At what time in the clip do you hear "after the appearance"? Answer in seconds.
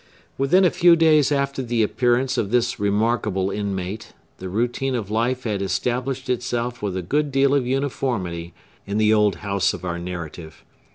1.31-2.35